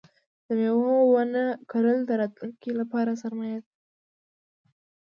د 0.45 0.47
مېوو 0.59 0.93
ونه 1.13 1.43
کرل 1.71 1.97
د 2.05 2.11
راتلونکي 2.21 2.71
لپاره 2.79 3.19
سرمایه 3.21 3.57
ده. 3.63 3.71